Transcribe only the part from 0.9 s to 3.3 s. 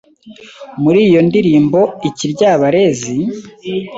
iyo ndirimbo Ikiryabarezi…